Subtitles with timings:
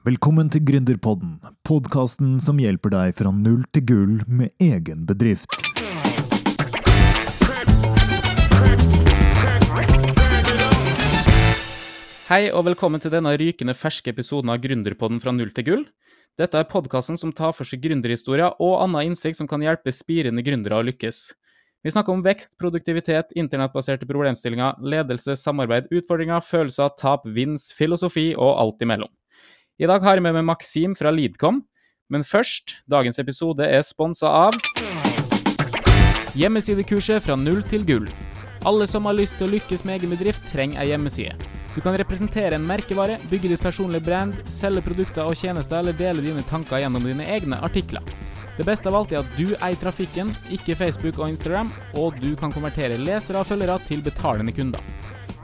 [0.00, 1.34] Velkommen til Gründerpodden,
[1.68, 5.52] podkasten som hjelper deg fra null til gull med egen bedrift.
[12.30, 15.84] Hei og velkommen til denne rykende ferske episoden av Gründerpodden fra null til gull.
[16.40, 20.40] Dette er podkasten som tar for seg gründerhistorier og annen innsikt som kan hjelpe spirende
[20.40, 21.22] gründere å lykkes.
[21.84, 28.56] Vi snakker om vekst, produktivitet, internettbaserte problemstillinger, ledelse, samarbeid, utfordringer, følelser, tap, vins, filosofi og
[28.64, 29.12] alt imellom.
[29.80, 31.62] I dag har jeg med meg Maxim fra Lidkom,
[32.12, 34.58] men først, dagens episode er sponsa av
[36.36, 38.10] Hjemmesidekurset fra null til gull.
[38.68, 41.32] Alle som har lyst til å lykkes med egen bedrift, trenger ei hjemmeside.
[41.72, 46.26] Du kan representere en merkevare, bygge ditt personlige brand, selge produkter og tjenester eller dele
[46.28, 48.04] dine tanker gjennom dine egne artikler.
[48.58, 52.34] Det beste av alt er at du eier trafikken, ikke Facebook og Instagram, og du
[52.36, 54.84] kan konvertere lesere og følgere til betalende kunder.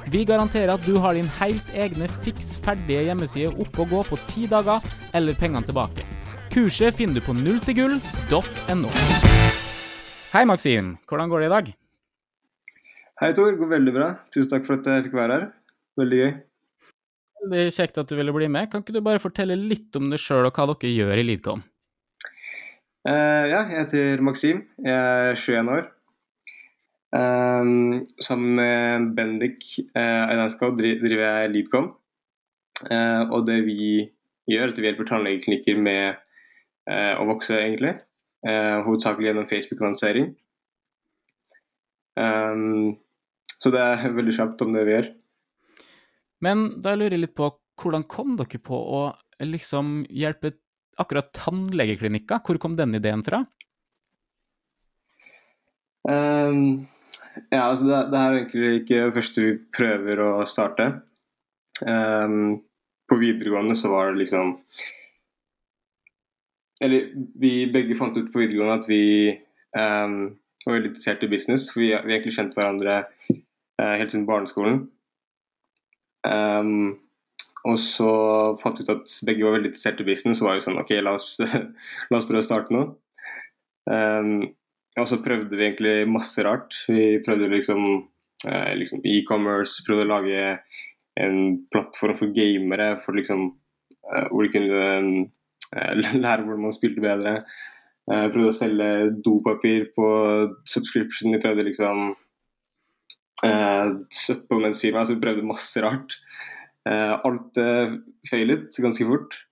[0.07, 4.19] Vi garanterer at du har din helt egne fiks ferdige hjemmeside opp og gå på
[4.31, 4.85] ti dager,
[5.19, 6.05] eller pengene tilbake.
[6.55, 8.93] Kurset finner du på nulltilgull.no.
[10.31, 10.95] Hei, Maxim.
[11.11, 11.73] Hvordan går det i dag?
[13.21, 13.59] Hei, Tor.
[13.59, 14.13] Går veldig bra.
[14.31, 15.49] Tusen takk for at jeg fikk være her.
[15.99, 16.33] Veldig gøy.
[17.51, 18.71] Veldig kjekt at du ville bli med.
[18.71, 21.67] Kan ikke du bare fortelle litt om deg sjøl og hva dere gjør i Leadcom?
[23.07, 24.63] Uh, ja, jeg heter Maxim.
[24.87, 25.91] Jeg er 21 år.
[27.15, 29.63] Um, sammen med Bendik
[29.95, 31.93] uh, Einarskov driver jeg Leadcom.
[32.91, 33.79] Uh, og det vi
[34.51, 36.19] gjør, at vi hjelper tannlegeklinikker med
[36.91, 37.95] uh, å vokse, egentlig.
[38.47, 40.35] Uh, hovedsakelig gjennom Facebook-annonsering.
[42.17, 42.97] Um,
[43.57, 45.09] så det er veldig kjapt om det vi gjør.
[46.45, 47.49] Men da lurer jeg litt på,
[47.81, 49.03] hvordan kom dere på å
[49.45, 50.55] liksom hjelpe
[51.01, 52.43] akkurat tannlegeklinikker?
[52.45, 53.43] Hvor kom den ideen fra?
[56.07, 56.87] Um,
[57.51, 60.89] ja, altså det, det, er egentlig ikke det første vi prøver å starte.
[61.87, 62.63] Um,
[63.07, 64.55] på videregående så var det liksom
[66.83, 69.03] Eller vi begge fant ut på videregående at vi
[69.77, 71.71] um, var veldig interessert i business.
[71.73, 74.83] For vi, vi egentlig kjente hverandre uh, helt siden barneskolen.
[76.27, 76.99] Um,
[77.67, 78.11] og så
[78.61, 80.93] fant vi ut at begge var veldig interessert i business, så var vi sånn OK,
[81.03, 81.33] la oss,
[82.11, 82.93] la oss prøve å starte noe.
[83.87, 84.53] Um,
[85.01, 86.77] og så prøvde vi egentlig masse rart.
[86.89, 87.87] Vi prøvde liksom,
[88.49, 90.43] eh, liksom e-commerce, prøvde å lage
[91.21, 91.39] en
[91.73, 94.83] plattform for gamere for liksom eh, hvor de kunne
[95.77, 97.39] eh, lære hvordan man spilte bedre.
[98.07, 98.91] Eh, prøvde å selge
[99.25, 100.11] dopapir på
[100.69, 101.35] subscription.
[101.35, 102.13] Vi prøvde liksom
[103.45, 106.21] eh, supplements-firma, altså vi prøvde masse rart.
[106.87, 107.99] Eh, alt eh,
[108.31, 109.43] feilet ganske fort.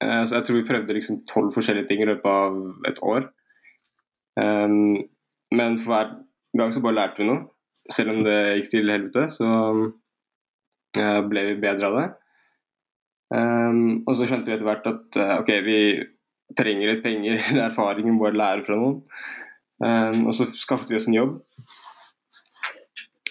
[0.00, 3.28] Eh, så jeg tror vi prøvde liksom tolv forskjellige ting i løpet av et år.
[4.38, 5.08] Um,
[5.54, 6.12] men for hver
[6.58, 7.48] gang så bare lærte vi noe.
[7.90, 12.08] Selv om det gikk til helvete, så uh, ble vi bedre av det.
[13.30, 15.78] Um, og så skjønte vi etter hvert at uh, ok, vi
[16.58, 19.00] trenger litt penger, eller erfaringen erfaring, vi må lære fra noen.
[19.80, 21.36] Um, og så skaffet vi oss en jobb,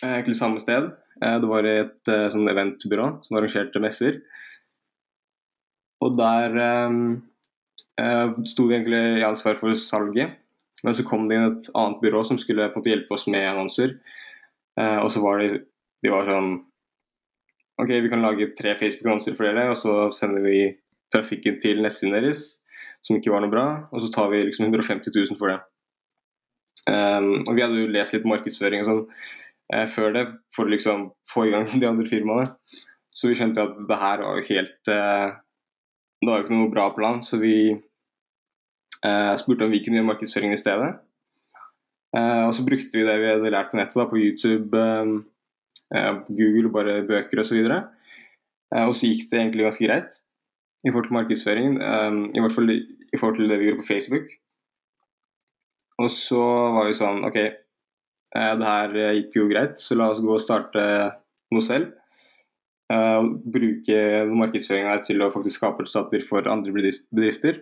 [0.01, 0.91] uh, egentlig samme sted.
[1.19, 4.21] det var et sånn eventbyrå som arrangerte messer.
[5.99, 6.53] Og der
[8.47, 10.37] sto vi egentlig i ansvar for salget.
[10.85, 13.27] Men så kom det inn et annet byrå som skulle på en måte hjelpe oss
[13.31, 13.97] med annonser.
[14.79, 15.63] Eh, og så var det
[16.03, 16.53] de var sånn
[17.79, 20.63] OK, vi kan lage tre Facebook-annonser for dere, og så sender vi
[21.13, 22.59] trafikken til nettsiden deres,
[23.05, 25.59] som ikke var noe bra, og så tar vi liksom 150 000 for det.
[26.89, 29.01] Um, og vi hadde jo lest litt markedsføring og sånn
[29.75, 32.51] eh, før det, for å liksom få i gang de andre firmaene.
[33.15, 35.31] Så vi skjønte at det her var jo helt eh,
[36.21, 37.55] Det var jo ikke noe bra plan, så vi
[38.99, 40.89] jeg eh, spurte om vi kunne gjøre markedsføringen i stedet.
[42.17, 44.81] Eh, og så brukte vi det vi hadde lært på nettet, da, på YouTube,
[45.95, 47.61] eh, Google, bare bøker osv.
[47.63, 47.79] Og, så
[48.89, 50.19] og så gikk det egentlig ganske greit
[50.83, 51.79] i forhold til markedsføringen.
[52.35, 54.27] I hvert fall i forhold til det vi gjorde på Facebook.
[55.99, 56.43] Og så
[56.75, 60.83] var vi sånn OK, det her gikk jo greit, så la oss gå og starte
[61.55, 61.95] noe selv.
[62.89, 63.97] Uh, bruke
[64.29, 67.59] markedsføringa til å faktisk skape resultater for andre bedrifter.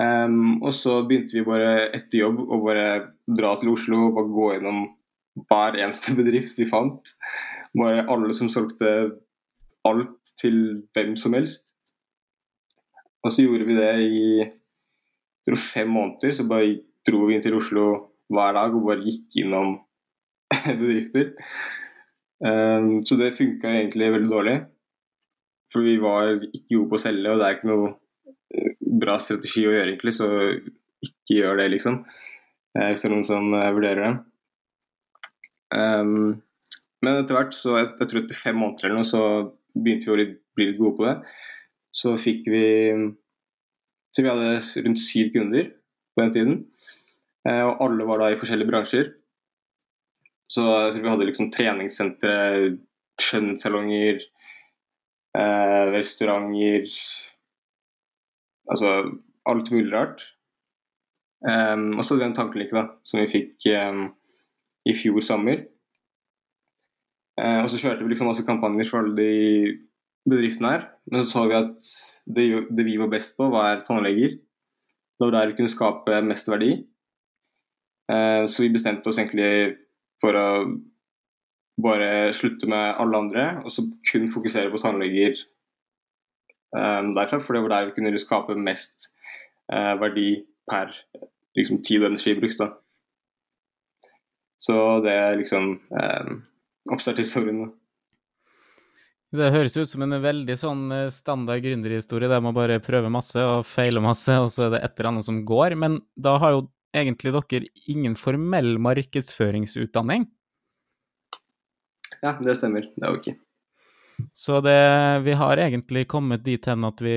[0.00, 2.84] Um, og så begynte vi bare etter jobb å bare
[3.28, 4.84] dra til Oslo og bare gå gjennom
[5.50, 7.12] hver eneste bedrift vi fant.
[7.76, 8.94] Bare alle som solgte
[9.88, 11.70] alt til hvem som helst.
[13.24, 14.24] Og så gjorde vi det i
[15.44, 16.32] tror, fem måneder.
[16.32, 17.86] Så bare dro vi inn til Oslo
[18.30, 19.76] hver dag og bare gikk innom
[20.80, 21.34] bedrifter.
[22.40, 24.60] Um, så det funka egentlig veldig dårlig.
[25.70, 27.90] For vi var ikke gode på å selge, og det er ikke noe
[29.00, 30.28] bra strategi å gjøre, egentlig, så
[31.04, 32.02] ikke gjør det, liksom.
[32.76, 34.12] Eh, hvis det er noen som eh, vurderer det.
[35.70, 36.40] Um,
[37.00, 39.22] men etter hvert, så jeg, jeg, tror etter fem måneder eller noe, så
[39.78, 40.18] begynte vi å
[40.58, 41.14] bli litt gode på det.
[41.94, 42.66] Så fikk vi
[44.10, 46.54] Så vi hadde rundt syv kunder på den tiden.
[47.46, 49.12] Eh, og alle var da i forskjellige bransjer.
[50.50, 52.34] Så, så vi hadde liksom treningssentre,
[53.22, 54.18] skjønnhetssalonger,
[55.38, 56.90] eh, restauranter
[58.68, 58.94] Altså
[59.48, 60.24] alt mulig rart.
[61.40, 64.10] Um, og så hadde vi en tankelike da, som vi fikk um,
[64.88, 65.64] i fjor sommer.
[67.40, 69.78] Uh, og så kjørte vi liksom masse kampanjer for alle de
[70.28, 70.86] bedriftene her.
[71.08, 71.90] Men så så vi at
[72.36, 74.36] det, det vi var best på, var tannleger.
[74.36, 76.74] Det var der vi kunne skape mest verdi.
[78.12, 79.78] Uh, så vi bestemte oss egentlig
[80.20, 80.48] for å
[81.80, 85.38] bare slutte med alle andre, og så kun fokusere på tannleger
[86.70, 87.40] derfra.
[87.42, 89.08] For det var der vi kunne skape mest
[89.72, 90.92] uh, verdi per
[91.58, 92.60] liksom, tid og energi brukt.
[92.60, 92.70] da.
[94.60, 96.32] Så det er liksom eh,
[96.92, 97.70] oppstartshistorien.
[99.32, 100.82] Det høres ut som en veldig sånn
[101.14, 104.98] standard gründerhistorie der man bare prøver masse og feiler masse, og så er det et
[104.98, 105.78] eller annet som går.
[105.80, 110.26] Men da har jo egentlig dere ingen formell markedsføringsutdanning?
[112.20, 112.90] Ja, det stemmer.
[112.96, 113.36] Det er jo ikke.
[114.36, 114.78] Så det,
[115.26, 117.16] vi har egentlig kommet dit hen at vi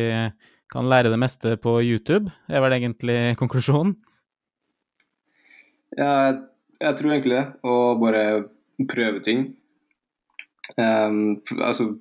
[0.74, 3.96] kan lære det meste på YouTube, er vel egentlig konklusjonen?
[5.98, 6.40] Jeg,
[6.82, 7.46] jeg tror egentlig det.
[7.70, 8.24] Å bare
[8.90, 9.46] prøve ting.
[10.80, 11.92] Um, altså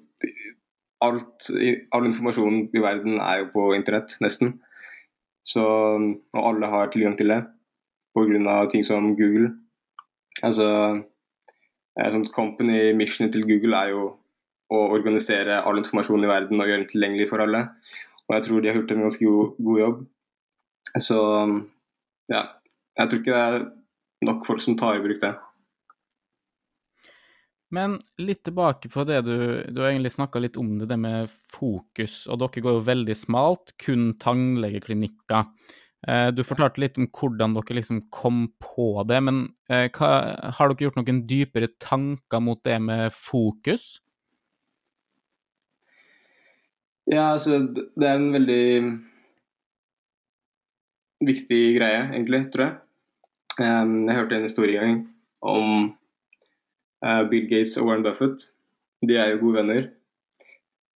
[1.03, 1.51] alt,
[1.93, 4.57] All informasjonen i verden er jo på internett, nesten.
[5.45, 7.43] Så, og alle har tilgang til det
[8.15, 8.67] pga.
[8.71, 9.53] ting som Google.
[10.43, 11.03] Altså
[11.97, 14.17] sånt Company missionet til Google er jo
[14.73, 17.67] å organisere all informasjon i verden og gjøre den tilgjengelig for alle.
[18.29, 20.03] Og jeg tror de har gjort en ganske god, god jobb.
[21.03, 21.21] Så
[22.33, 22.43] ja,
[23.01, 23.65] jeg tror ikke det er
[24.29, 25.33] nok folk som tar i bruk det.
[27.73, 29.37] Men litt tilbake på det du
[29.73, 32.27] Du har egentlig snakka litt om det, det med fokus.
[32.29, 35.49] Og dere går jo veldig smalt, kun tannlegeklinikker.
[36.09, 40.11] Eh, du fortalte litt om hvordan dere liksom kom på det, men eh, hva,
[40.59, 44.01] har dere gjort noen dypere tanker mot det med fokus?
[47.11, 47.59] Ja, altså
[47.99, 48.65] det er en veldig
[51.27, 52.77] viktig greie, egentlig, tror jeg.
[53.59, 55.01] Jeg hørte en historie en gang
[55.43, 55.97] om
[57.07, 58.53] uh, Bill Gates og Warren Buffett.
[59.09, 59.89] De er jo gode venner.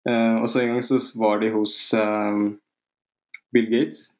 [0.08, 1.94] Uh, og så en gang så var de hos
[3.52, 4.12] Bill Gates.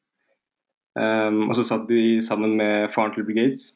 [0.97, 3.75] Og så satt de sammen med faren til Bill Gates.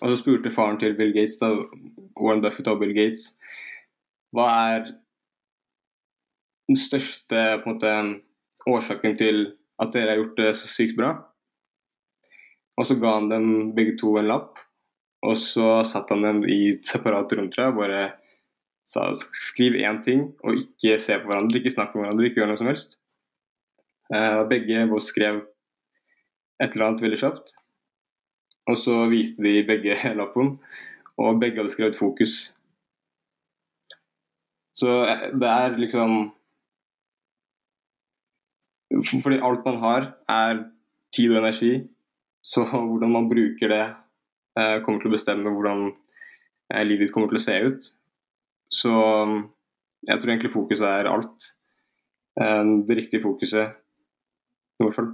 [0.00, 1.50] og så spurte faren til Bill Gates, da,
[2.16, 3.36] Warren Buffett og Bill Gates,
[4.32, 4.86] hva er
[6.70, 7.92] den største måte,
[8.68, 9.44] årsaken til
[9.82, 11.14] at dere har gjort det så sykt bra.
[12.78, 14.60] Og så ga han dem begge to en lapp,
[15.26, 18.02] og så satte han dem i et separat rom, tror jeg, bare
[18.88, 22.52] sa skriv én ting, og ikke se på hverandre, ikke snakk med hverandre, ikke gjør
[22.52, 22.96] noe som helst.
[24.12, 25.42] Uh, begge skrev
[26.62, 27.54] et eller annet veldig kjapt.
[28.70, 30.56] Og så viste de begge lappen,
[31.18, 32.52] og begge hadde skrevet 'fokus'.
[34.72, 36.32] Så eh, det er liksom
[39.00, 40.64] fordi alt man har, er
[41.14, 41.72] tid og energi.
[42.42, 43.86] Så hvordan man bruker det,
[44.58, 47.90] eh, kommer til å bestemme hvordan eh, livet ditt kommer til å se ut.
[48.72, 48.92] Så
[50.08, 51.52] jeg tror egentlig fokuset er alt.
[52.40, 53.76] Eh, det riktige fokuset,
[54.80, 55.12] i hvert fall.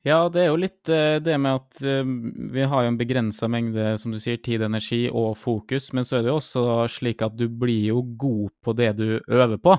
[0.00, 4.14] Ja, det er jo litt det med at vi har jo en begrensa mengde, som
[4.14, 7.44] du sier, tid, energi og fokus, men så er det jo også slik at du
[7.52, 9.76] blir jo god på det du øver på.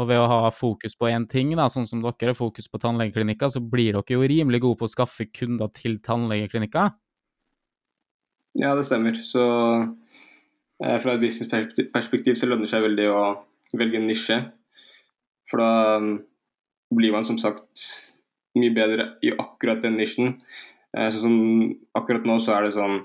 [0.00, 3.50] Og ved å ha fokus på én ting, da, sånn som dere, fokus på tannlegeklinikker,
[3.52, 6.94] så blir dere jo rimelig gode på å skaffe kunder til tannlegeklinikker?
[8.60, 9.18] Ja, det stemmer.
[9.24, 13.22] Så eh, fra et businessperspektiv så lønner det seg veldig å
[13.76, 14.40] velge en nisje.
[15.50, 16.12] For da um,
[16.96, 17.84] blir man som sagt
[18.56, 20.38] mye bedre i akkurat den nisjen.
[20.96, 21.36] Eh, så som
[21.96, 23.02] akkurat nå så er det sånn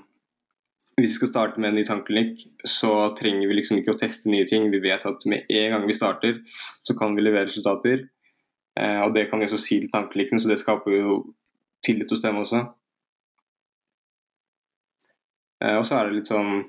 [0.98, 4.30] hvis vi skal starte med en ny tannklinikk, så trenger vi liksom ikke å teste
[4.32, 4.66] nye ting.
[4.72, 6.40] Vi vet at med en gang vi starter,
[6.82, 8.08] så kan vi levere resultater.
[8.74, 11.20] Eh, og det kan vi også si til tannklinikken, så det skaper jo
[11.86, 12.64] tillit hos dem også.
[15.62, 16.66] Eh, og så er det litt sånn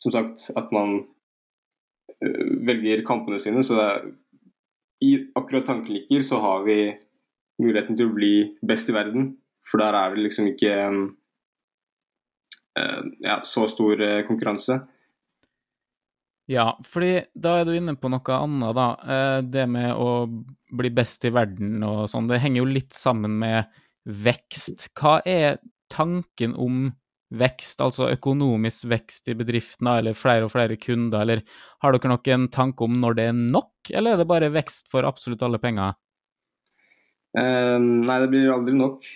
[0.00, 0.94] Som sagt, at man
[2.24, 3.60] uh, velger kampene sine.
[3.60, 4.06] Så er,
[5.04, 6.76] i akkurat tannklinikker så har vi
[7.60, 8.30] muligheten til å bli
[8.64, 9.34] best i verden.
[9.68, 11.19] For der er det liksom ikke Eh,
[12.76, 14.80] ja, så stor eh, konkurranse.
[16.50, 18.86] Ja, fordi da er du inne på noe annet, da.
[19.14, 20.26] Eh, det med å
[20.74, 23.70] bli best i verden og sånn, det henger jo litt sammen med
[24.02, 24.88] vekst.
[24.98, 25.60] Hva er
[25.90, 26.88] tanken om
[27.30, 31.44] vekst, altså økonomisk vekst i bedriften, eller flere og flere kunder, eller
[31.84, 35.06] har dere noen tanke om når det er nok, eller er det bare vekst for
[35.06, 35.94] absolutt alle penger?
[37.38, 39.06] Eh, nei, det blir aldri nok.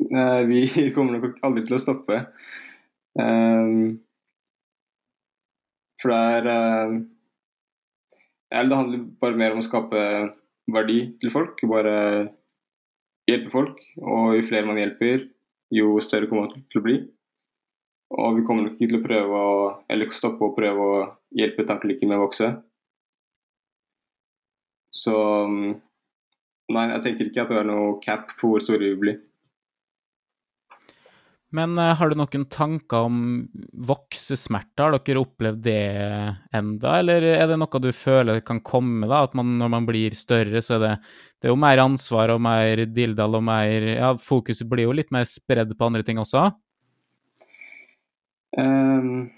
[0.00, 0.64] Eh, vi
[0.94, 2.22] kommer nok aldri til å stoppe.
[3.20, 3.72] Eh,
[6.00, 6.98] for det er eh,
[8.50, 10.02] det handler bare mer om å skape
[10.70, 11.60] verdi til folk.
[11.70, 11.94] Bare
[13.30, 13.78] hjelpe folk.
[14.00, 15.28] Og jo flere man hjelper,
[15.74, 16.96] jo større kommer man til å bli.
[18.10, 19.52] Og vi kommer nok ikke til å prøve å,
[19.92, 21.04] eller stoppe å prøve å
[21.38, 22.48] hjelpe tankelykken med å vokse.
[24.90, 25.14] Så
[25.46, 25.70] mm,
[26.70, 29.16] Nei, jeg tenker ikke at det er noe cap på hvor store vi blir.
[31.56, 33.16] Men uh, har du noen tanker om
[33.88, 34.84] voksesmerter?
[34.84, 35.80] Har dere opplevd det
[36.54, 39.24] enda, eller er det noe du føler kan komme, da?
[39.26, 40.92] At man, når man blir større, så er det,
[41.42, 45.10] det er jo mer ansvar og mer dildal og mer Ja, fokuset blir jo litt
[45.14, 46.46] mer spredd på andre ting også?
[48.58, 49.30] Um,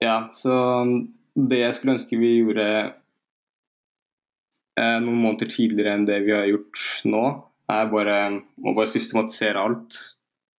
[0.00, 0.52] ja, så
[1.36, 2.68] det jeg skulle ønske vi gjorde
[4.76, 7.26] uh, noen måneder tidligere enn det vi har gjort nå,
[7.70, 10.00] er bare å bare systematisere alt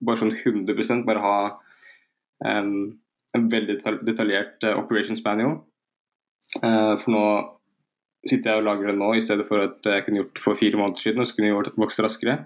[0.06, 1.38] bare sånn 100% bare ha
[2.46, 3.00] um,
[3.38, 3.78] en veldig
[4.08, 5.60] detaljert uh, operations manual.
[6.60, 7.26] Uh, for nå
[8.28, 10.60] sitter jeg og lager det nå, i stedet for at jeg kunne gjort det for
[10.60, 11.24] fire måneder siden.
[11.24, 12.38] Og så kunne jeg gjort det vokst raskere.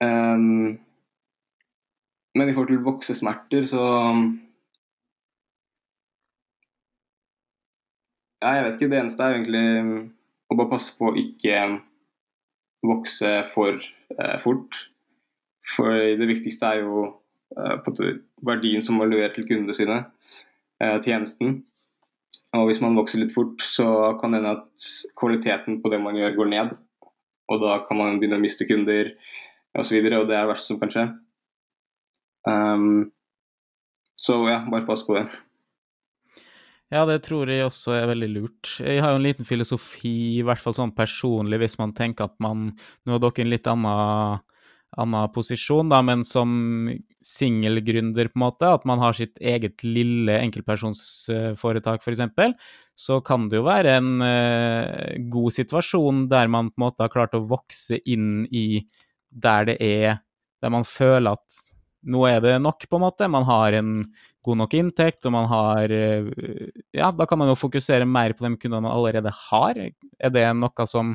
[0.00, 0.78] Um,
[2.38, 3.82] men i forhold til voksesmerter, så
[8.40, 8.88] Ja, jeg vet ikke.
[8.88, 9.64] Det eneste er egentlig
[10.48, 11.58] å bare passe på å ikke
[12.88, 13.76] vokse for
[14.16, 14.78] uh, fort.
[15.70, 17.06] For det viktigste er jo
[17.56, 17.90] uh,
[18.46, 19.98] verdien som man leverer til kundene sine,
[20.82, 21.60] uh, tjenesten.
[22.58, 24.86] Og hvis man vokser litt fort, så kan det hende at
[25.18, 26.72] kvaliteten på det man gjør, går ned.
[27.50, 29.12] Og da kan man begynne å miste kunder
[29.78, 31.06] osv., og, og det er det verste som kan skje.
[32.48, 33.12] Um,
[34.18, 35.28] så ja, bare pass på det.
[36.90, 38.72] Ja, det tror jeg også er veldig lurt.
[38.82, 42.34] Jeg har jo en liten filosofi, i hvert fall sånn personlig, hvis man tenker at
[42.42, 42.72] man
[43.06, 44.40] Nå har dere en litt annen
[44.98, 46.50] annen posisjon, da, men som
[47.24, 52.56] singelgründer, på en måte, at man har sitt eget lille enkeltpersonsforetak, f.eks.,
[53.00, 57.12] så kan det jo være en uh, god situasjon der man på en måte har
[57.12, 58.82] klart å vokse inn i
[59.30, 60.18] der det er
[60.60, 61.60] Der man føler at
[62.04, 63.28] nå er det nok, på en måte.
[63.28, 63.90] Man har en
[64.44, 66.28] god nok inntekt, og man har uh,
[66.92, 69.80] Ja, da kan man jo fokusere mer på de kundene man allerede har.
[69.80, 71.14] Er det noe som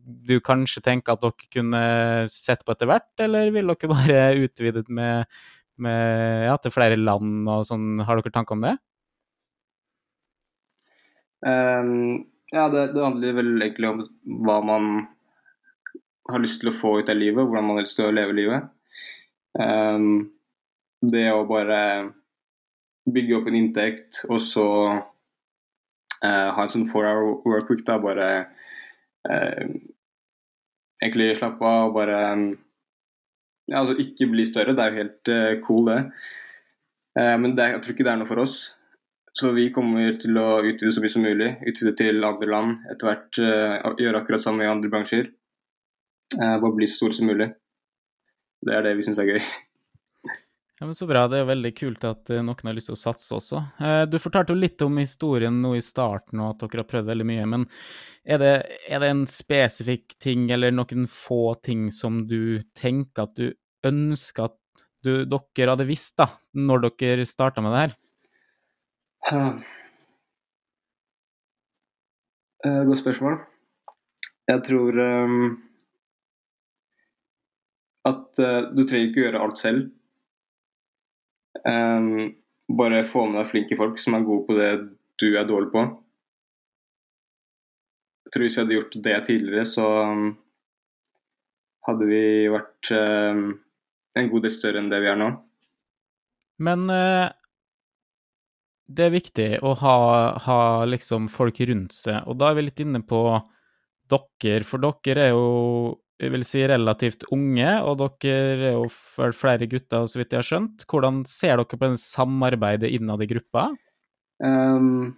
[0.00, 1.82] du kanskje tenker at dere kunne
[2.32, 5.26] sett på etter hvert, eller vil dere bare utvide med,
[5.82, 8.02] med, ja, til flere land og sånn?
[8.06, 8.76] Har dere tanker om det?
[11.40, 14.02] Um, ja, det, det, handler vel egentlig om
[14.44, 14.90] hva man
[16.30, 18.36] har lyst til å få ut av livet, hvordan man har lyst til å leve
[18.36, 18.68] livet.
[19.58, 20.30] Um,
[21.00, 21.80] det å bare
[23.10, 27.96] bygge opp en inntekt, og så uh, ha en sånn four hour work week, da,
[28.02, 28.28] bare
[31.00, 32.20] egentlig slappe av og bare
[33.70, 34.74] ja, altså ikke bli større.
[34.74, 36.00] Det er jo helt uh, cool, det.
[37.18, 38.58] Uh, men det, jeg tror ikke det er noe for oss.
[39.40, 41.52] Så vi kommer til å utvide så mye som mulig.
[41.70, 42.80] Utvide til andre land.
[42.90, 45.30] Etter hvert uh, gjøre akkurat samme i andre bransjer.
[46.34, 47.50] bare bli så store som mulig.
[48.66, 49.42] Det er det vi syns er gøy.
[50.80, 51.26] Ja, men Så bra.
[51.28, 53.58] Det er veldig kult at noen har lyst til å satse også.
[54.08, 57.26] Du fortalte jo litt om historien nå i starten, og at dere har prøvd veldig
[57.28, 57.48] mye.
[57.52, 57.66] Men
[58.24, 58.54] er det,
[58.88, 63.50] er det, en spesifikk ting eller noen få ting som du tenker at du
[63.86, 64.56] ønsker at
[65.04, 67.94] du, dere hadde visst da, når dere starta med det her?
[72.66, 73.38] Uh, godt spørsmål.
[74.50, 75.56] Jeg tror um,
[78.10, 79.88] at uh, du trenger ikke gjøre alt selv.
[81.66, 82.30] Um,
[82.76, 84.70] bare få med deg flinke folk som er gode på det
[85.20, 85.82] du er dårlig på.
[88.24, 90.28] Jeg tror hvis vi hadde gjort det tidligere, så um,
[91.88, 93.44] hadde vi vært um,
[94.16, 95.30] en god del større enn det vi er nå.
[96.62, 97.26] Men uh,
[98.90, 99.96] det er viktig å ha,
[100.46, 103.22] ha, liksom folk rundt seg, og da er vi litt inne på
[104.10, 105.50] dere, for dere er jo
[106.20, 110.48] jeg vil si relativt unge, og dere er jo flere gutter, så vidt jeg har
[110.50, 110.84] skjønt.
[110.90, 113.70] Hvordan ser dere på den samarbeidet innad i gruppa?
[114.44, 115.16] Um,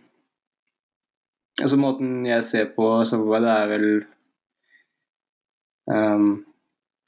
[1.61, 3.87] Altså Måten jeg ser på samarbeidet, er vel
[5.93, 6.45] um,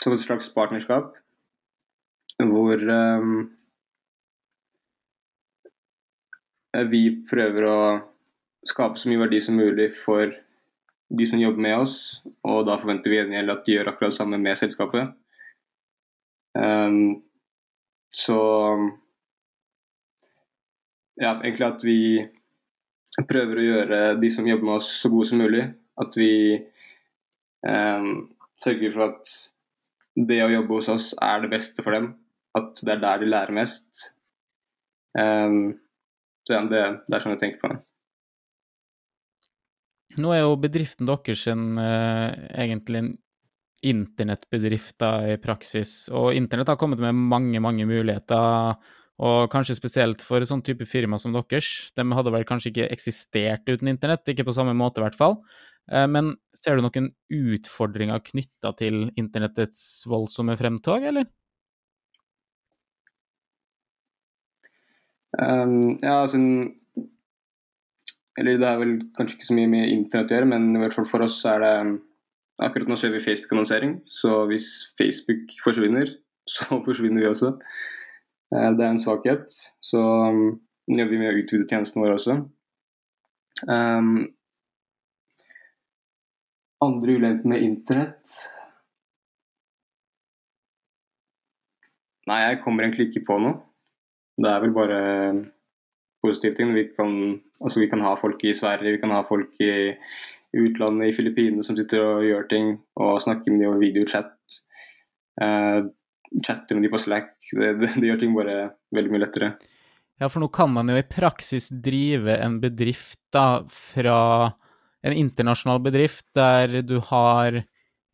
[0.03, 1.15] som et slags partnerskap.
[2.39, 3.37] Hvor um,
[6.91, 7.79] vi prøver å
[8.69, 10.35] skape så mye verdi som mulig for
[11.17, 11.97] de som jobber med oss,
[12.47, 15.15] og da forventer vi at de gjør akkurat det samme med selskapet.
[16.55, 17.23] Um,
[18.15, 18.39] så
[21.19, 21.99] ja, egentlig at vi
[23.31, 25.65] prøver å gjøre de som jobber med oss, så gode som mulig.
[26.01, 26.33] At vi
[27.67, 28.27] um,
[28.61, 29.35] sørger for at
[30.15, 32.13] det å jobbe hos oss er det beste for dem.
[32.55, 34.11] At det er der de lærer mest.
[35.19, 35.77] Um,
[36.47, 37.81] så ja, det, det, er sånn jeg tenker på det.
[40.21, 43.13] Nå er jo bedriften deres en, uh, egentlig en
[43.85, 48.79] internettbedrift i praksis, og internett har kommet med mange, mange muligheter.
[49.25, 51.93] Og kanskje spesielt for sånn type firma som deres.
[51.95, 55.39] De hadde vel kanskje ikke eksistert uten internett, ikke på samme måte i hvert fall.
[55.91, 61.29] Uh, men ser du noen utfordringer knytta til internettets voldsomme fremtog, eller?
[65.35, 66.39] Um, ja, altså
[68.39, 70.97] Eller det er vel kanskje ikke så mye med internett å gjøre, men i hvert
[70.97, 71.77] fall for oss er det
[72.63, 76.13] Akkurat nå ser vi Facebook-annonsering, så hvis Facebook forsvinner,
[76.55, 77.49] så forsvinner vi også.
[78.55, 79.51] Uh, det er en svakhet.
[79.83, 82.37] Så um, jobber vi med å utvide tjenesten vår også.
[83.67, 84.13] Um,
[86.87, 88.39] andre ulemper med internett
[92.25, 93.59] Nei, jeg kommer egentlig ikke på noe.
[94.41, 95.01] Det er vel bare
[96.25, 96.73] positive ting.
[96.75, 97.13] Vi kan,
[97.61, 99.93] altså vi kan ha folk i Sverige, vi kan ha folk i
[100.55, 104.35] utlandet, i Filippinene som sitter og gjør ting, og snakker med dem over videochat.
[105.43, 105.91] Uh,
[106.45, 107.37] chatter med dem på Slack.
[107.53, 108.59] Det, det, det, gjør ting bare
[108.95, 109.55] veldig mye lettere.
[110.23, 114.19] Ja, for nå kan man jo i praksis drive en bedrift da fra
[115.05, 117.65] en internasjonal bedrift der du har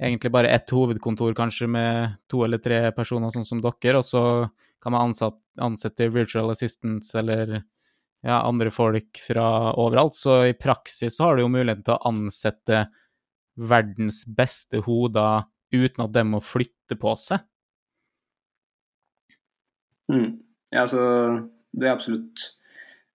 [0.01, 4.23] egentlig bare ett hovedkontor, kanskje med to eller tre personer, sånn som dere, og så
[4.81, 5.13] kan man
[5.61, 7.61] ansette virtual assistants eller
[8.27, 9.47] ja, andre folk fra
[9.81, 10.17] overalt.
[10.19, 12.85] Så i praksis så har du jo muligheten til å ansette
[13.61, 17.43] verdens beste hoder uten at de må flytte på seg.
[20.11, 20.41] Mm.
[20.73, 21.03] Ja, altså
[21.71, 22.47] Det er absolutt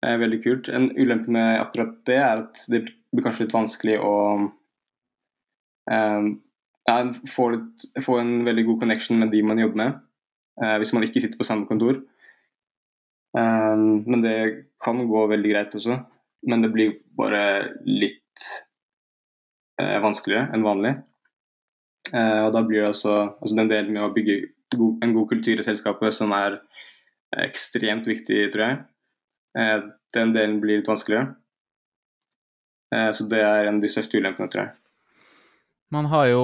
[0.04, 0.70] eh, veldig kult.
[0.70, 2.84] En ulempe med akkurat det er at det
[3.14, 4.14] blir kanskje litt vanskelig å
[5.90, 6.28] eh,
[7.30, 9.96] få, litt, få, en veldig god connection med de man jobber med
[10.62, 12.02] eh, hvis man ikke sitter på samme kontor.
[13.34, 14.36] Um, men det
[14.84, 15.98] kan gå veldig greit også.
[16.46, 17.42] Men det blir bare
[17.88, 18.42] litt
[19.80, 20.92] eh, vanskeligere enn vanlig.
[22.12, 24.42] Eh, og da blir det også altså den delen med å bygge
[24.74, 26.58] en god kultur i selskapet som er
[27.40, 28.82] ekstremt viktig, tror jeg.
[29.56, 31.32] Eh, den delen blir litt vanskeligere.
[33.16, 34.70] Så det er en av de største ulempene, tror jeg.
[35.90, 36.42] Man har jo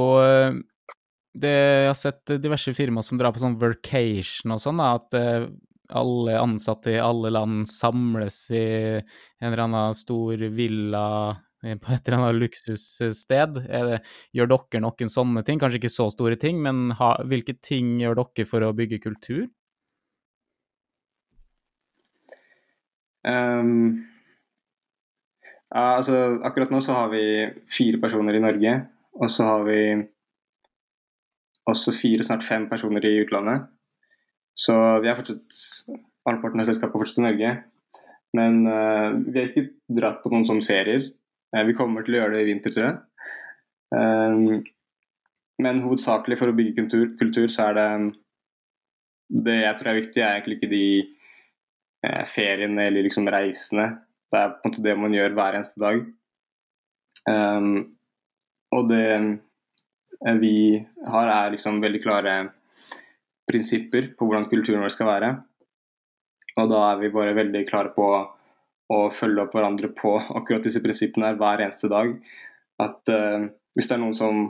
[1.37, 5.47] det, jeg har sett diverse firmaer som drar på sånn workation og sånn, at eh,
[5.97, 8.65] alle ansatte i alle land samles i
[9.01, 11.07] en eller annen stor villa
[11.61, 13.59] på et eller annet luksussted.
[13.67, 13.99] Det,
[14.37, 15.61] gjør dere noen sånne ting?
[15.61, 19.49] Kanskje ikke så store ting, men ha, hvilke ting gjør dere for å bygge kultur?
[23.21, 24.07] Um,
[25.69, 27.25] ja, altså, akkurat nå så har vi
[27.71, 28.73] fire personer i Norge,
[29.21, 29.83] og så har vi
[31.71, 33.69] også fire, snart fem personer i utlandet.
[34.59, 35.61] Så vi er fortsatt
[36.29, 37.53] Halvparten av selskapet fortsatt i Norge.
[38.37, 41.07] Men uh, vi har ikke dratt på noen sånne ferier.
[41.55, 42.99] Uh, vi kommer til å gjøre det i vinter, tror jeg.
[43.91, 44.61] Uh,
[45.61, 47.89] men hovedsakelig for å bygge kultur, kultur, så er det
[49.31, 50.87] Det jeg tror er viktig, er egentlig ikke de
[52.27, 53.85] feriene eller liksom reisene.
[54.33, 56.01] Det er på en måte det man gjør hver eneste dag.
[57.29, 57.75] Um,
[58.73, 59.05] og det
[60.41, 60.55] vi
[61.13, 62.35] har, er liksom veldig klare
[63.51, 65.31] prinsipper på hvordan kulturen vår skal være.
[66.61, 68.07] Og da er vi bare veldig klare på
[68.91, 72.15] å følge opp hverandre på akkurat disse prinsippene her hver eneste dag.
[72.83, 74.43] At uh, hvis det er noen som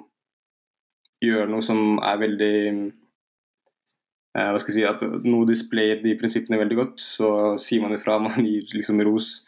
[1.20, 2.56] gjør noe som er veldig
[4.38, 7.96] uh, Hva skal jeg si At noe displayer de prinsippene veldig godt, så sier man
[7.96, 8.20] ifra.
[8.24, 9.40] Man gir liksom ros.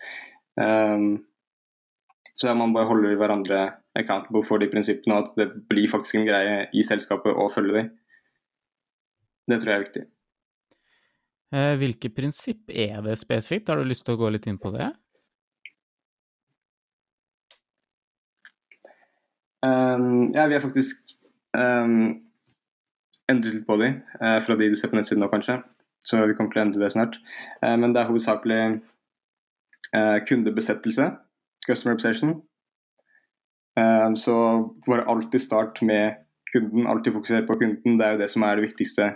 [0.61, 1.23] Um,
[2.33, 3.59] så man bare holder hverandre
[3.95, 7.77] accountable for de prinsippene, og at det blir faktisk en greie i selskapet å følge
[7.77, 7.91] dem.
[9.51, 10.05] Det tror jeg er viktig.
[11.53, 13.69] Eh, hvilke prinsipp er det spesifikt?
[13.69, 14.89] Har du lyst til å gå litt inn på det?
[19.63, 21.13] Um, ja, vi har faktisk
[21.55, 22.23] um,
[23.31, 25.61] endret litt på de, uh, fra de du ser på nettsiden nå, kanskje.
[26.03, 27.21] Så vi kommer til å endre det snart.
[27.63, 28.63] Uh, men det er hovedsakelig
[29.93, 31.13] uh, kundebesettelse,
[31.69, 32.41] customer obsession,
[34.21, 34.35] så
[34.85, 36.19] bare alltid start med
[36.53, 37.95] kunden, alltid fokusere på kunden.
[37.97, 39.07] Det er jo det som er det viktigste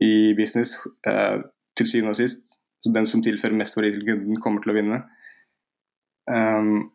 [0.00, 1.42] i business, eh,
[1.76, 2.56] til syvende og sist.
[2.80, 5.02] Så den som tilfører mest verdi til kunden, kommer til å vinne.
[6.30, 6.92] Um,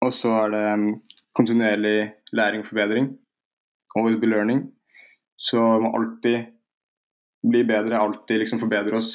[0.00, 0.86] og så er det ehm,
[1.36, 1.96] kontinuerlig
[2.32, 3.10] læring og forbedring.
[3.96, 4.62] Always be learning.
[5.36, 6.48] Så må alltid
[7.44, 9.12] bli bedre, alltid liksom forbedre oss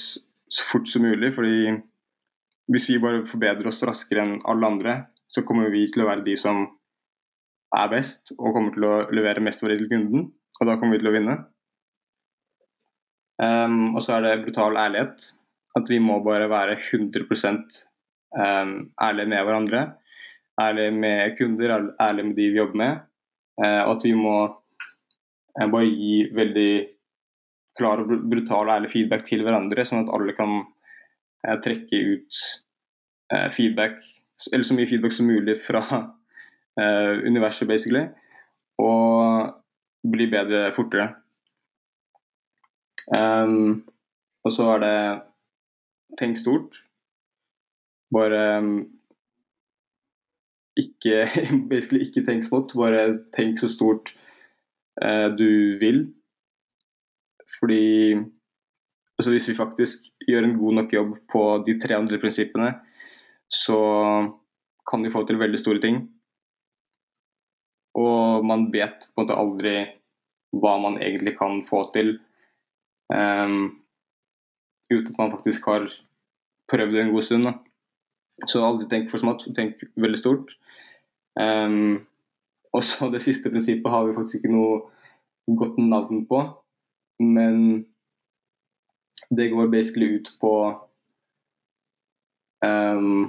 [0.50, 1.34] så fort som mulig.
[1.34, 1.74] fordi
[2.70, 4.94] hvis vi bare forbedrer oss raskere enn alle andre,
[5.30, 6.64] så kommer vi til å være de som
[7.76, 10.32] er best og kommer til å levere mest verdi til kunden.
[10.60, 11.38] Og da kommer vi til å vinne.
[13.44, 15.32] Um, og så er det brutal ærlighet.
[15.76, 17.26] At vi må bare være 100
[18.36, 19.82] um, ærlige med hverandre.
[20.62, 22.98] Ærlige med kunder, ærlige med de vi jobber med.
[23.60, 26.88] Uh, og at vi må uh, bare gi veldig
[27.78, 32.46] klar og brutal og ærlig feedback til hverandre, sånn at alle kan uh, trekke ut
[33.50, 33.96] feedback,
[34.54, 35.82] eller så mye feedback som mulig fra
[37.26, 38.04] universet, basically.
[38.78, 39.50] Og
[40.12, 41.08] bli bedre fortere.
[43.14, 43.86] Um,
[44.46, 44.98] og så er det
[46.20, 46.82] tenk stort.
[48.14, 48.76] Bare um,
[50.78, 51.26] ikke
[51.70, 54.14] Basically ikke tenk smått, bare tenk så stort
[55.02, 56.08] uh, du vil.
[57.60, 58.16] Fordi
[59.16, 62.74] altså hvis vi faktisk gjør en god nok jobb på de tre andre prinsippene,
[63.52, 63.80] så
[64.90, 66.02] kan vi få til veldig store ting.
[67.96, 69.76] Og man vet på en måte aldri
[70.56, 72.18] hva man egentlig kan få til
[73.14, 73.76] um,
[74.92, 75.88] uten at man faktisk har
[76.72, 77.48] prøvd en god stund.
[77.48, 77.54] Da.
[78.48, 80.56] Så aldri tenk for smått, tenk veldig stort.
[81.40, 82.06] Um,
[82.76, 86.42] og så det siste prinsippet har vi faktisk ikke noe godt navn på,
[87.22, 87.86] men
[89.32, 90.54] det går basically ut på
[92.66, 93.28] um,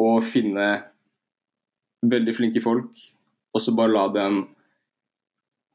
[0.00, 0.68] å finne
[2.10, 2.90] veldig flinke folk,
[3.54, 4.40] og så bare la dem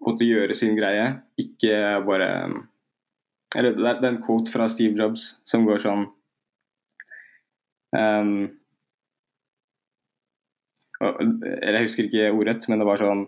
[0.04, 2.30] måte gjøre sin greie, ikke bare
[3.56, 6.06] Eller det er en quote fra Steve Jobs som går sånn
[7.96, 8.52] um,
[11.02, 13.28] Eller jeg husker ikke ordrett, men det var sånn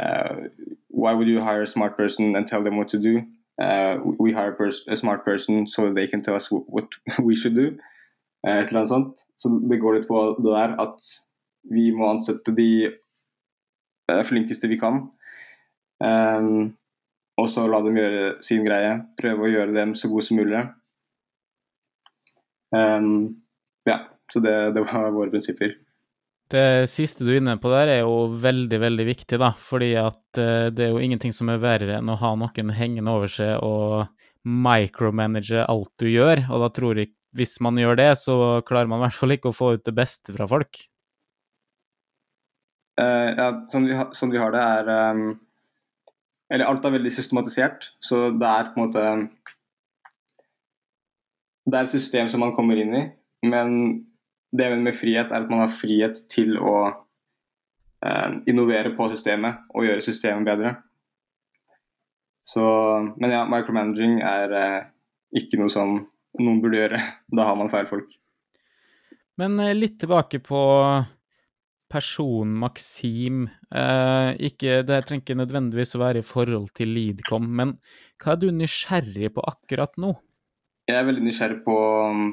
[0.00, 0.48] uh,
[0.90, 3.22] Why would you hire a smart person and tell them what to do?
[3.60, 4.56] Uh, we hire
[4.88, 7.76] a smart person so they can tell us what we should do.
[8.46, 9.24] Uh, et eller annet sånt.
[9.36, 11.08] Så det går litt på det der at
[11.70, 15.10] vi må ansette de uh, flinkeste vi kan.
[16.00, 16.72] Um,
[17.40, 18.96] og så la dem gjøre sin greie.
[19.20, 20.62] Prøve å gjøre dem så gode som mulig.
[22.74, 23.40] Um,
[23.88, 25.74] ja, så det, det, var våre prinsipper.
[26.50, 29.52] Det siste du er inne på der er jo veldig, veldig viktig, da.
[29.56, 33.14] Fordi at uh, det er jo ingenting som er verre enn å ha noen hengende
[33.14, 34.10] over seg og
[34.44, 36.46] micromanage alt du gjør.
[36.50, 38.34] Og da tror jeg hvis man gjør det, så
[38.66, 40.82] klarer man i hvert fall ikke å få ut det beste fra folk.
[43.00, 45.30] Uh, ja, sånn vi, sånn vi, har det, er um
[46.50, 49.04] eller alt er veldig systematisert, så det er på en måte
[51.70, 53.02] Det er et system som man kommer inn i,
[53.46, 53.74] men
[54.50, 56.74] det med frihet er at man har frihet til å
[58.02, 60.72] eh, innovere på systemet og gjøre systemet bedre.
[62.42, 62.64] Så,
[63.20, 64.80] men ja, micromanaging er eh,
[65.38, 66.00] ikke noe som
[66.40, 67.00] noen burde gjøre.
[67.36, 68.10] Da har man feil folk.
[69.38, 70.60] Men eh, litt tilbake på
[71.90, 77.74] person Maxim eh, ikke, Det trenger ikke nødvendigvis å være i forhold til Leadcom, men
[78.20, 80.14] hva er du nysgjerrig på akkurat nå?
[80.88, 81.76] Jeg er veldig nysgjerrig på
[82.10, 82.30] um,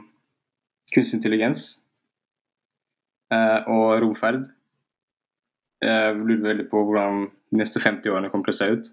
[0.94, 1.66] kunstig intelligens
[3.34, 4.48] eh, og romferd.
[5.84, 8.92] Jeg lurer veldig på hvordan de neste 50 årene kommer til å se ut.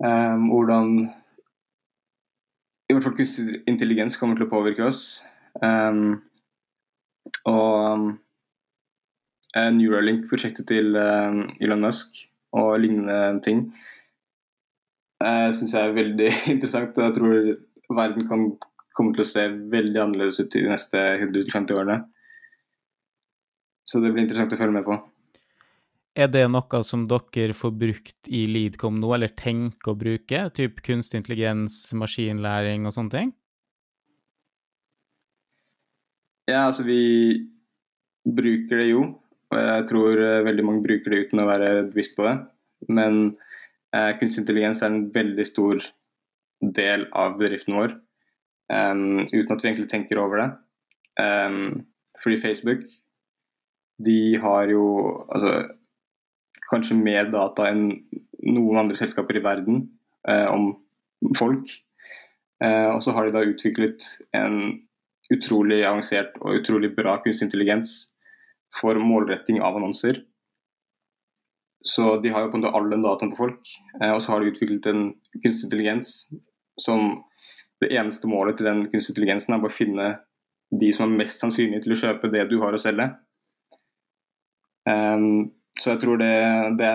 [0.00, 0.92] Um, hvordan
[2.90, 5.22] i hvert fall kunstig intelligens kommer til å påvirke oss.
[5.62, 6.20] Um,
[7.48, 8.29] og Eh,
[9.56, 12.20] Neuralink-prosjektet til eh, Elon Musk
[12.54, 13.64] og lignende ting
[15.24, 16.98] uh, syns jeg er veldig interessant.
[16.98, 18.48] og Jeg tror verden kan
[18.96, 22.02] komme til å se veldig annerledes ut de neste 150 årene.
[23.86, 24.98] Så det blir interessant å følge med på.
[26.20, 30.42] Er det noe som dere får brukt i Leadcom nå, eller tenker å bruke?
[30.54, 33.32] Typ kunstig intelligens, maskinlæring og sånne ting?
[36.50, 37.00] Ja, altså vi
[38.26, 39.04] bruker det jo.
[39.50, 42.34] Og jeg tror eh, veldig mange bruker det uten å være bevisst på det.
[42.88, 43.20] Men
[43.94, 45.82] eh, kunstig intelligens er en veldig stor
[46.60, 47.94] del av bedriften vår,
[48.68, 50.48] um, uten at vi egentlig tenker over det.
[51.20, 51.86] Um,
[52.20, 52.82] fordi Facebook,
[54.04, 54.84] de har jo
[55.32, 55.54] altså,
[56.68, 57.86] kanskje mer data enn
[58.44, 59.86] noen andre selskaper i verden
[60.28, 61.72] uh, om folk.
[62.60, 64.04] Uh, og så har de da utviklet
[64.36, 64.60] en
[65.32, 68.09] utrolig avansert og utrolig bra kunstig intelligens
[68.74, 70.22] for målretting av annonser.
[71.86, 73.72] Så de har jo på en måte all den dataen på folk.
[74.02, 75.06] Eh, og så har de utviklet en
[75.40, 76.28] kunstig intelligens
[76.80, 77.22] som
[77.80, 80.10] det eneste målet til den kunstig intelligensen er å finne
[80.80, 83.08] de som er mest sannsynlige til å kjøpe det du har å selge.
[84.88, 86.34] Um, så jeg tror det,
[86.78, 86.92] det,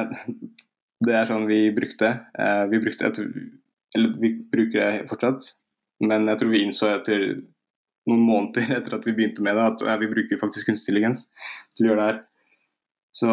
[1.06, 2.12] det er sånn vi brukte.
[2.38, 3.20] Uh, vi brukte et,
[3.98, 5.50] Eller vi bruker det fortsatt,
[6.06, 7.26] men jeg tror vi innså etter
[8.10, 11.28] noen måneder etter at vi begynte med det, at vi bruker faktisk kunstig intelligens
[11.76, 12.22] til å gjøre det her.
[13.16, 13.30] Så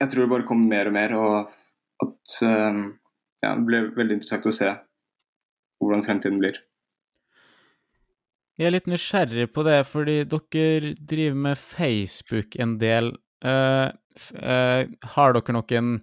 [0.00, 2.78] jeg tror det bare kommer mer og mer, og at eh,
[3.44, 4.70] ja, det blir veldig interessant å se
[5.82, 6.62] hvordan fremtiden blir.
[8.54, 13.10] Jeg er litt nysgjerrig på det, fordi dere driver med Facebook en del.
[13.44, 13.90] Uh,
[14.38, 15.96] uh, har dere noen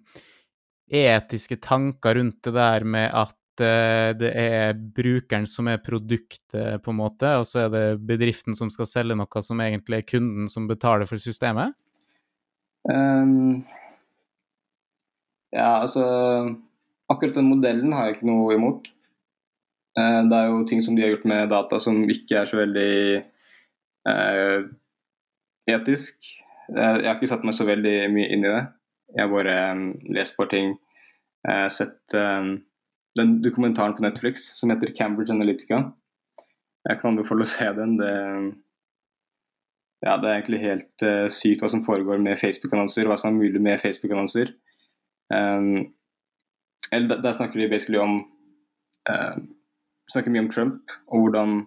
[0.91, 3.37] etiske tanker rundt det der med at
[4.19, 8.71] det er brukeren som er produktet, på en måte, og så er det bedriften som
[8.73, 11.77] skal selge noe som egentlig er kunden som betaler for systemet?
[12.89, 13.61] Um,
[15.53, 16.03] ja, altså
[17.11, 18.85] Akkurat den modellen har jeg ikke noe imot.
[19.99, 22.61] Eh, det er jo ting som de har gjort med data som ikke er så
[22.61, 22.93] veldig
[24.07, 24.59] eh,
[25.73, 26.29] etisk.
[26.71, 28.63] Jeg har ikke satt meg så veldig mye inn i det.
[29.11, 29.81] Jeg har bare um,
[30.15, 30.77] lest på ting.
[31.43, 32.53] Har sett um,
[33.19, 35.83] den dokumentaren på Netflix som heter Cambridge Analytica.
[36.89, 37.97] Jeg kan anbefale å se den.
[37.99, 38.11] Det,
[40.05, 43.37] ja, det er egentlig helt uh, sykt hva som foregår med Facebook-annonser, hva som er
[43.37, 44.53] mulig med Facebook-annonser.
[45.31, 45.91] Um,
[46.91, 48.23] eller der, snakker de basically om
[49.11, 49.37] uh,
[50.11, 51.61] snakker mye om Trump og hvordan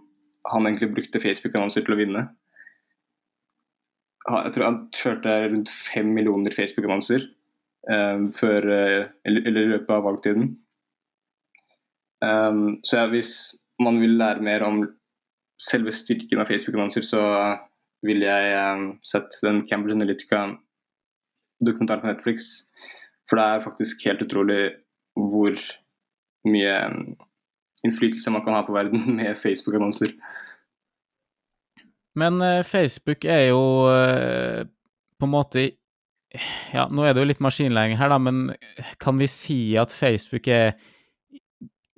[0.50, 2.24] han egentlig brukte Facebook-annonser til å vinne.
[4.24, 7.26] Jeg tror han kjørte rundt fem millioner Facebook-annonser
[7.88, 10.54] um, eller, eller i løpet av valgtiden.
[12.24, 14.84] Um, så ja, hvis man vil lære mer om
[15.60, 17.22] selve styrken av Facebook-annonser, så
[18.06, 22.48] vil jeg um, sette den Cambridge Analytica-dokumentaren på Netflix.
[23.28, 24.62] For det er faktisk helt utrolig
[25.14, 25.58] hvor
[26.48, 26.76] mye
[27.84, 30.14] innflytelse man kan ha på verden med Facebook-annonser.
[32.14, 34.62] Men uh, Facebook er jo uh,
[35.18, 35.70] på en måte
[36.74, 38.48] Ja, nå er det jo litt maskinlæring her, da, men
[38.98, 40.72] kan vi si at Facebook er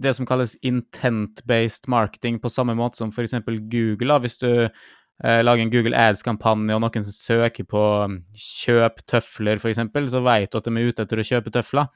[0.02, 3.38] det som kalles intent-based marketing på samme måte som f.eks.
[3.70, 4.11] Google?
[4.12, 9.00] da, Hvis du eh, lager en Google Ads-kampanje og noen som søker på um, 'kjøp
[9.09, 9.80] tøfler', f.eks.,
[10.12, 11.88] så vet du at de er ute etter å kjøpe tøfler.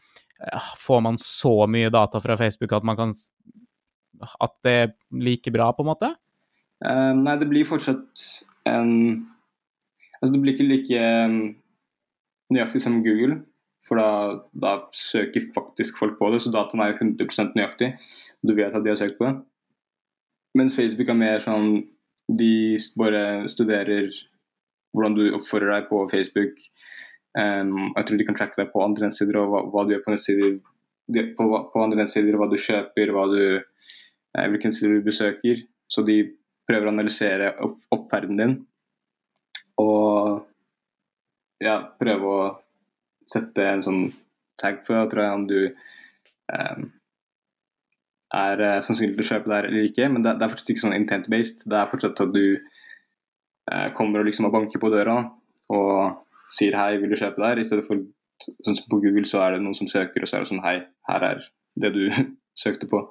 [0.80, 3.12] Får man så mye data fra Facebook at kan
[4.20, 6.10] at det er like bra, på en måte?
[6.84, 8.24] Uh, nei, det blir fortsatt
[8.68, 9.26] en
[10.20, 11.36] Altså, det blir ikke like um,
[12.52, 13.38] nøyaktig som Google,
[13.90, 14.11] for da,
[14.55, 17.92] da, søker faktisk folk på det, så dataen er jo 100% nøyaktig.
[18.46, 19.35] Du vet at de har søkt på det.
[20.59, 21.74] Mens Facebook er mer sånn
[22.31, 24.07] De bare studerer
[24.94, 26.55] hvordan du oppfører deg på Facebook.
[27.35, 30.05] Um, jeg tror de kan tracke deg på andre nettsider og hva, hva du gjør
[30.05, 30.55] på nettsider.
[31.35, 33.42] På, på andre nettsider, hva du kjøper, hva du
[34.38, 35.64] Eh, hvilken side du besøker.
[35.90, 36.22] Så de
[36.68, 38.53] prøver å analysere opp oppferden din
[39.81, 40.44] og
[41.64, 42.42] ja, prøve å
[43.30, 44.00] sette en sånn
[44.60, 46.80] tag på tror jeg, om du eh,
[48.40, 50.08] er eh, sannsynlig til å kjøpe der eller ikke.
[50.12, 51.66] Men det, det er fortsatt ikke sånn intent-based.
[51.70, 55.22] Det er fortsatt at du eh, kommer og liksom og banker på døra
[55.70, 58.02] og sier 'hei, vil du kjøpe der?' I stedet for
[58.40, 60.64] sånn som på Google så er det noen som søker, og så er det sånn
[60.64, 60.76] 'hei,
[61.10, 61.42] her er
[61.78, 62.04] det du
[62.62, 63.06] søkte på'.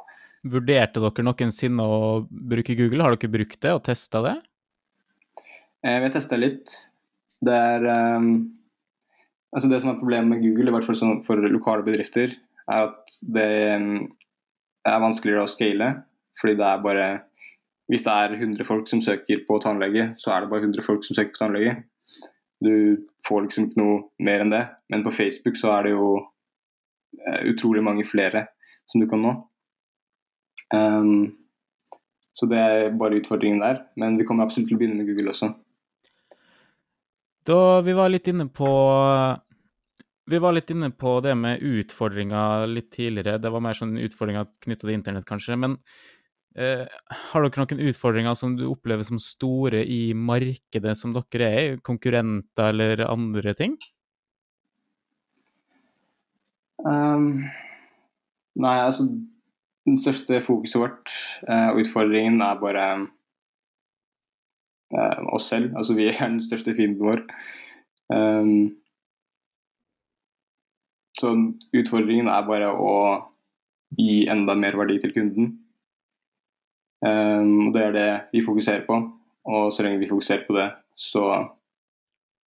[0.49, 3.03] Vurderte dere noensinne å bruke Google?
[3.03, 4.37] Har dere brukt det og testa det?
[5.83, 6.75] Eh, vi har testa litt.
[7.39, 7.85] Det er
[8.19, 8.58] um,
[9.55, 12.35] Altså det som er problemet med Google, i hvert fall for lokale bedrifter,
[12.69, 13.49] er at det
[13.81, 14.03] um,
[14.85, 15.89] er vanskeligere å scale.
[16.39, 17.07] Fordi det er bare
[17.89, 21.01] Hvis det er 100 folk som søker på tannlege, så er det bare 100 folk
[21.01, 21.71] som søker på tannlege.
[22.61, 24.61] Du får liksom ikke noe mer enn det.
[24.93, 28.45] Men på Facebook så er det jo uh, utrolig mange flere
[28.85, 29.33] som du kan nå.
[30.69, 31.33] Um,
[32.37, 33.81] så det er bare utfordringen der.
[33.97, 35.49] Men vi kommer absolutt til å begynne med Google også.
[37.47, 38.69] Da vi var litt inne på
[40.29, 43.39] vi var litt inne på det med utfordringer litt tidligere.
[43.41, 45.57] Det var mer sånn utfordringer knytta til internett, kanskje.
[45.57, 45.77] Men
[46.53, 46.85] eh,
[47.31, 51.79] har dere noen utfordringer som du opplever som store i markedet som dere er?
[51.81, 53.73] Konkurrenter eller andre ting?
[56.85, 57.49] Um,
[58.55, 61.15] nei, altså den største fokuset vårt
[61.49, 62.85] eh, og utfordringen er bare
[64.91, 65.73] oss selv.
[65.77, 67.23] Altså vi er den største fienden vår.
[68.09, 68.75] Um,
[71.19, 71.33] så
[71.75, 72.93] utfordringen er bare å
[73.97, 75.55] gi enda mer verdi til kunden.
[77.05, 78.99] Um, og Det er det vi fokuserer på.
[79.49, 80.67] Og så lenge vi fokuserer på det,
[80.99, 81.23] så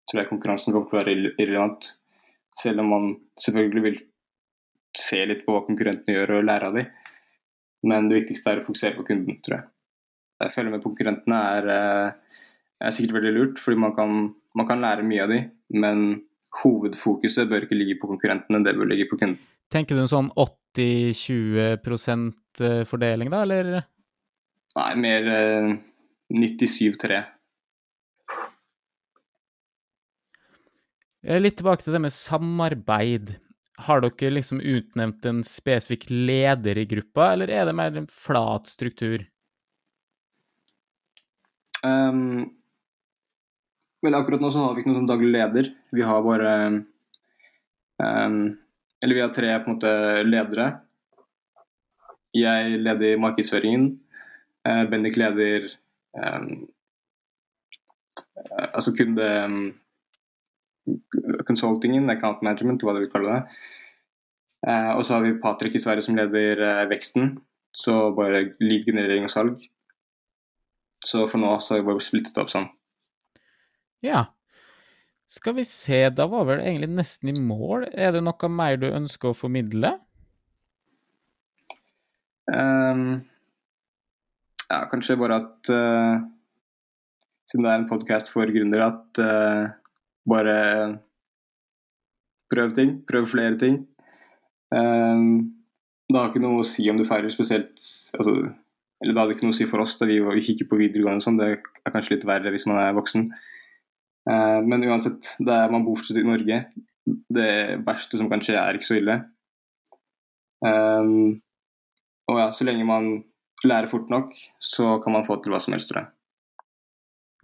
[0.06, 1.94] tror jeg konkurransen kommer til å være irrelevant.
[2.58, 4.02] Selv om man selvfølgelig vil
[4.98, 6.90] se litt på hva konkurrentene gjør og lære av dem.
[7.88, 9.64] Men det viktigste er å fokusere på kunden, tror.
[10.42, 12.31] Jeg føler med konkurrentene er, eh,
[12.82, 14.10] er sikkert veldig lurt, fordi man kan,
[14.58, 15.44] man kan lære mye av dem,
[15.82, 15.98] men
[16.62, 19.40] hovedfokuset bør ikke ligge på konkurrentene, det bør ligge på kunden.
[19.72, 23.64] Tenker du en sånn 80-20 fordeling, da, eller?
[24.76, 25.70] Nei, mer eh,
[26.32, 27.22] 97-3.
[31.24, 33.36] Eh, Litt tilbake til det med samarbeid.
[33.88, 38.68] Har dere liksom utnevnt en spesifikk leder i gruppa, eller er det mer en flat
[38.70, 39.24] struktur?
[41.82, 42.52] Um,
[44.02, 45.72] vel, akkurat nå så har vi ikke noen som daglig leder.
[45.94, 46.54] Vi har bare
[48.02, 48.40] um,
[49.02, 49.94] Eller vi har tre på en måte
[50.26, 50.68] ledere.
[52.38, 53.88] Jeg leder markedsføringen.
[54.68, 55.68] Uh, Bendik leder
[56.18, 56.68] um,
[58.74, 59.74] altså kunde um,
[61.48, 63.62] consultingen, account management, hva du vil kalle det.
[64.68, 67.36] Uh, og så har vi Patrick i Sverige som leder uh, veksten.
[67.74, 69.66] Så bare lead-generering og salg.
[71.06, 72.70] Så for nå så har vi bare splittet opp sånn.
[74.06, 74.26] Ja.
[75.32, 77.88] Skal vi se, da var vel egentlig nesten i mål.
[77.94, 79.94] Er det noe mer du ønsker å formidle?
[82.52, 83.22] Um,
[84.66, 86.20] ja, kanskje bare at uh,
[87.48, 89.72] siden det er en podkast for gründere, at uh,
[90.28, 90.58] bare
[92.52, 92.98] prøv ting.
[93.08, 93.80] Prøv flere ting.
[94.72, 95.54] Um,
[96.12, 97.76] det har ikke noe å si om du feiler spesielt
[98.16, 98.32] altså,
[99.02, 101.24] Eller det hadde ikke noe å si for oss da vi, vi gikk på videregående
[101.24, 101.40] sånn.
[101.40, 103.30] Det er kanskje litt verre hvis man er voksen.
[104.30, 106.64] Uh, men uansett, er, man bor fortsatt i Norge.
[107.06, 107.52] Det
[107.86, 109.18] verste som kan skje, er ikke så ille.
[110.62, 111.42] Um,
[112.30, 113.12] og ja, så lenge man
[113.68, 116.12] lærer fort nok, så kan man få til hva som helst, tror jeg.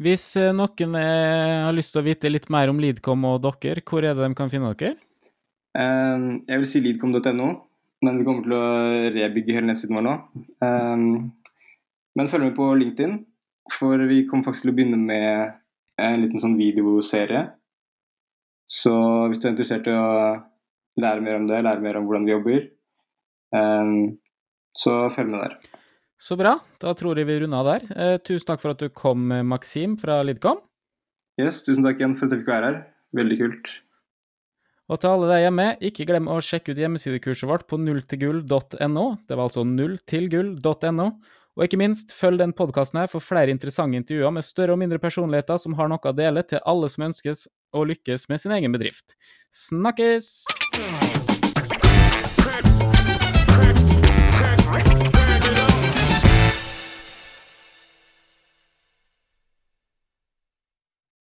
[0.05, 3.81] Hvis eh, noen eh, har lyst til å vite litt mer om Lidcom og dere,
[3.81, 4.97] hvor er det de kan finne dere?
[5.77, 7.47] Um, jeg vil si lidcom.no,
[8.05, 8.67] men vi kommer til å
[9.13, 10.15] rebygge hele nettsiden vår nå.
[10.61, 11.07] Um,
[12.17, 13.17] men følg med på LinkedIn,
[13.73, 15.57] for vi kommer faktisk til å begynne med
[16.01, 17.43] en liten sånn videoserie.
[18.67, 18.93] Så
[19.29, 20.12] hvis du er interessert i å
[20.99, 22.67] lære mer om det, lære mer om hvordan vi jobber,
[23.55, 23.97] um,
[24.77, 25.57] så følg med der.
[26.17, 26.55] Så bra.
[26.81, 27.89] Da tror jeg vi runder av der.
[27.93, 30.63] Eh, tusen takk for at du kom, Maksim, Maxim fra Lidcom.
[31.38, 32.79] Yes, tusen takk igjen for at jeg fikk være her.
[33.17, 33.73] Veldig kult.
[34.88, 39.05] Og til alle der hjemme, ikke glem å sjekke ut hjemmesidekurset vårt på nulltilgull.no.
[39.27, 41.07] Det var altså nulltilgull.no.
[41.57, 45.01] Og ikke minst, følg den podkasten her for flere interessante intervjuer med større og mindre
[45.01, 48.77] personligheter som har noe å dele til alle som ønskes å lykkes med sin egen
[48.77, 49.17] bedrift.
[49.65, 50.45] Snakkes!